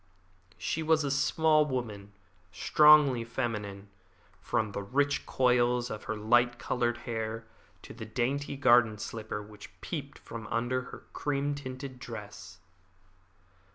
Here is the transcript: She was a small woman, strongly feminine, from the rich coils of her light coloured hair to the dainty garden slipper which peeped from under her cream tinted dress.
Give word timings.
She 0.57 0.81
was 0.81 1.03
a 1.03 1.11
small 1.11 1.63
woman, 1.63 2.13
strongly 2.51 3.23
feminine, 3.23 3.89
from 4.39 4.71
the 4.71 4.81
rich 4.81 5.27
coils 5.27 5.91
of 5.91 6.05
her 6.05 6.15
light 6.17 6.57
coloured 6.57 6.97
hair 7.05 7.45
to 7.83 7.93
the 7.93 8.05
dainty 8.07 8.57
garden 8.57 8.97
slipper 8.97 9.43
which 9.43 9.79
peeped 9.79 10.17
from 10.17 10.47
under 10.47 10.81
her 10.85 11.03
cream 11.13 11.53
tinted 11.53 11.99
dress. 11.99 12.57